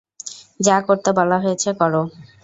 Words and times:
যা 0.59 0.77
করতে 0.87 1.09
বলা 1.17 1.37
হয়েছে 1.43 1.69
কর। 1.79 1.93